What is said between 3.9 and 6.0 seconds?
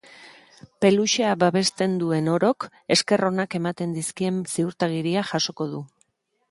dizkien ziurtagiria jasoko du.